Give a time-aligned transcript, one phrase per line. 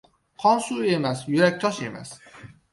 [0.43, 2.19] •Qon suv emas, yurak tosh emas.